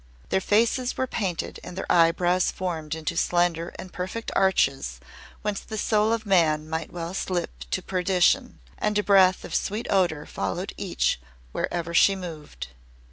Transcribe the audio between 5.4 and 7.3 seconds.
whence the soul of man might well